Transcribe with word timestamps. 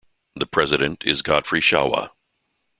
The 0.35 0.47
president 0.47 1.05
is 1.05 1.21
Godfrey 1.21 1.61
Shawa. 1.61 2.09